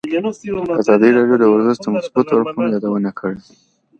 [0.81, 3.37] ازادي راډیو د ورزش د مثبتو اړخونو یادونه کړې.